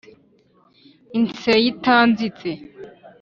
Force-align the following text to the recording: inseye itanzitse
inseye 1.19 1.65
itanzitse 1.73 2.49